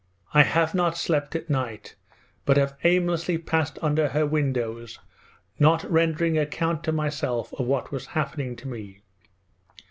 I 0.33 0.41
have 0.41 0.73
not 0.73 0.97
slept 0.97 1.35
at 1.35 1.47
night, 1.47 1.93
but 2.43 2.57
have 2.57 2.75
aimlessly 2.83 3.37
passed 3.37 3.77
under 3.83 4.07
her 4.09 4.25
windows 4.25 4.97
not 5.59 5.83
rendering 5.83 6.39
account 6.39 6.83
to 6.85 6.91
myself 6.91 7.53
of 7.53 7.67
what 7.67 7.91
was 7.91 8.07
happening 8.17 8.55
to 8.55 8.67
me. 8.67 9.01